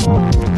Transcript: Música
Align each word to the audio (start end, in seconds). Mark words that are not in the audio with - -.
Música 0.00 0.51